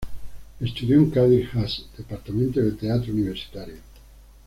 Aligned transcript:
Estudió 0.59 0.97
en 0.97 1.11
Kadir 1.11 1.47
Has 1.53 1.85
departamento 1.95 2.59
de 2.59 2.71
teatro 2.71 3.13
Universitario. 3.13 3.75